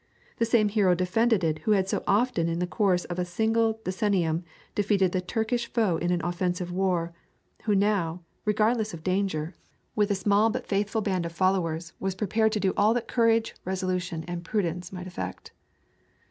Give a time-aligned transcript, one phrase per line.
[0.37, 3.75] The same hero defended it who had so often in the course of a single
[3.85, 4.41] decennium
[4.73, 7.13] defeated the Turkish foe in an offensive war,
[7.65, 9.53] who now, regardless of danger,
[9.95, 13.53] with a small but faithful band of followers, was prepared to do all that courage,
[13.63, 15.51] resolution, and prudence might effect.